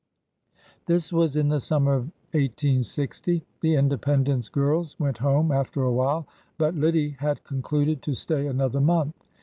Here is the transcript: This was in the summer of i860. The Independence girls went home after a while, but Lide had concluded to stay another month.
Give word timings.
This 0.87 1.13
was 1.13 1.35
in 1.35 1.49
the 1.49 1.59
summer 1.59 1.93
of 1.93 2.09
i860. 2.33 3.43
The 3.59 3.75
Independence 3.75 4.49
girls 4.49 4.99
went 4.99 5.19
home 5.19 5.51
after 5.51 5.83
a 5.83 5.93
while, 5.93 6.25
but 6.57 6.73
Lide 6.73 7.17
had 7.19 7.43
concluded 7.43 8.01
to 8.01 8.15
stay 8.15 8.47
another 8.47 8.81
month. 8.81 9.13